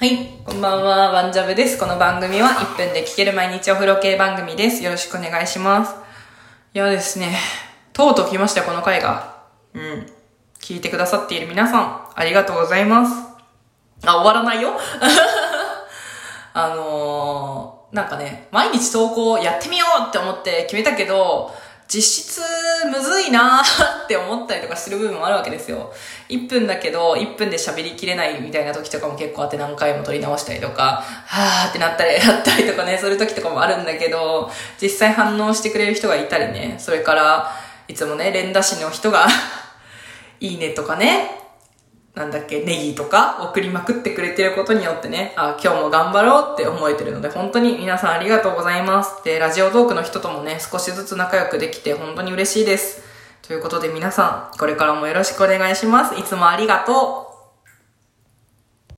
[0.00, 1.76] はい、こんばんは、ワンジャブです。
[1.76, 4.84] この番組は1分で聴ける毎日お風呂系番組です。
[4.84, 5.92] よろしくお願いします。
[6.72, 7.36] いやですね、
[7.92, 9.42] とうとう来ましたよ、この回が。
[9.74, 10.06] うん。
[10.60, 13.12] 聞いてくださっている皆さん、ありがとうございます。
[14.06, 14.78] あ、終わらないよ
[16.54, 21.52] あのー、なんかね、毎日投稿やってみようって思って決めたけど、
[21.88, 22.40] 実質
[22.86, 25.92] むずいなーって思ったりとかする部分もあるわけですよ。
[26.30, 34.50] 1分だけど、1分で喋りきれないみたいな時とかも結構あって何回も撮り直したりとか、はーってなったり、やったりとかね、する時とかもあるんだけど、
[34.80, 37.52] 実際反応してくれる人がいたりね、それから、
[37.86, 39.26] いつもね、連打師の人が
[40.40, 41.38] いいねとかね、
[42.14, 49.22] なんだっけ、ネギとか送りまくってくれてることによってね、あ、今日も頑張ろうって思えてるので、本当に皆さんありがとうございます。
[49.24, 53.07] で、ラジオトークの人ともね、少しずつ仲良くできて本当に嬉しいです。
[53.48, 56.14] ということで皆さん、これからもよろしくお願いします。
[56.20, 57.27] いつもありがとう。